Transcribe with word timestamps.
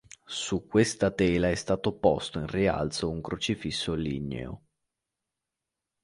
Su 0.25 0.65
Questa 0.65 1.11
tela 1.11 1.49
è 1.49 1.53
stato 1.53 1.93
posto 1.95 2.39
in 2.39 2.47
rialzo 2.47 3.07
un 3.11 3.21
crocifisso 3.21 3.93
ligneo. 3.93 4.63